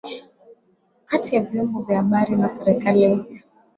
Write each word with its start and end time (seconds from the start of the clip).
kati 1.09 1.29
ya 1.35 1.41
vyombo 1.41 1.81
vya 1.81 1.97
habari 1.97 2.35
na 2.35 2.49
serikali 2.49 3.09
mpya 3.15 3.41